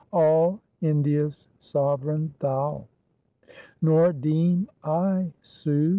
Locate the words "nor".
3.83-4.13